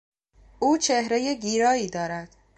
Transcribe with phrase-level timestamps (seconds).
[0.59, 2.35] او چهرهی گیرایی دارد.